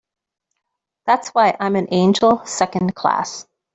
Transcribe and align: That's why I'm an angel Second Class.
That's 1.05 1.29
why 1.29 1.55
I'm 1.59 1.75
an 1.75 1.87
angel 1.91 2.43
Second 2.47 2.95
Class. 2.95 3.45